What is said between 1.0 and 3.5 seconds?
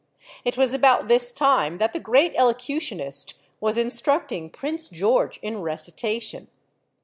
this time that the great elocutionist